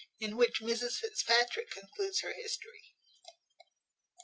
In 0.19 0.35
which 0.35 0.61
Mrs 0.61 0.97
Fitzpatrick 0.97 1.69
concludes 1.69 2.21
her 2.21 2.33
history. 2.33 2.95